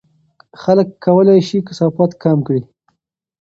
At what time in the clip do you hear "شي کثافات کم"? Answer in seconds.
1.47-2.37